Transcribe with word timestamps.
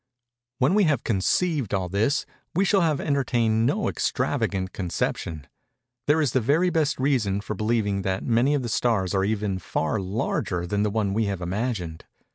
When 0.57 0.73
we 0.73 0.85
have 0.85 1.03
conceived 1.03 1.75
all 1.75 1.87
this, 1.87 2.25
we 2.55 2.65
shall 2.65 2.81
have 2.81 2.99
entertained 2.99 3.67
no 3.67 3.87
extravagant 3.87 4.73
conception. 4.73 5.45
There 6.07 6.19
is 6.23 6.31
the 6.31 6.41
very 6.41 6.71
best 6.71 6.99
reason 6.99 7.39
for 7.39 7.53
believing 7.53 8.01
that 8.01 8.23
many 8.23 8.55
of 8.55 8.63
the 8.63 8.67
stars 8.69 9.13
are 9.13 9.23
even 9.23 9.59
far 9.59 9.99
larger 9.99 10.65
than 10.65 10.81
the 10.81 10.89
one 10.89 11.13
we 11.13 11.25
have 11.25 11.39
imagined. 11.43 12.05